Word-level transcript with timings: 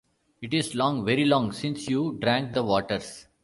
It 0.41 0.55
is 0.55 0.73
long, 0.73 1.05
very 1.05 1.25
long, 1.25 1.51
since 1.51 1.87
you 1.87 2.17
drank 2.19 2.53
the 2.53 2.63
waters. 2.63 3.27